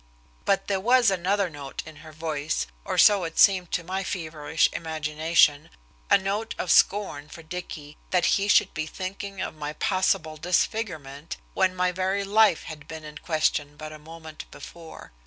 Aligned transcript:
But 0.45 0.65
there 0.67 0.79
was 0.79 1.11
another 1.11 1.47
note 1.47 1.83
in 1.85 1.97
her 1.97 2.11
voice, 2.11 2.65
or 2.85 2.97
so 2.97 3.23
it 3.23 3.37
seemed 3.37 3.69
to 3.73 3.83
my 3.83 4.03
feverish 4.03 4.67
imagination, 4.73 5.69
a 6.09 6.17
note 6.17 6.55
of 6.57 6.71
scorn 6.71 7.29
for 7.29 7.43
Dicky, 7.43 7.97
that 8.09 8.25
he 8.25 8.47
should 8.47 8.73
be 8.73 8.87
thinking 8.87 9.41
of 9.41 9.53
my 9.53 9.73
possible 9.73 10.37
disfigurement 10.37 11.37
when 11.53 11.75
my 11.75 11.91
very 11.91 12.23
life 12.23 12.63
had 12.63 12.87
been 12.87 13.03
in 13.03 13.19
question 13.19 13.77
but 13.77 13.93
a 13.93 13.99
moment 13.99 14.49
before. 14.49 15.11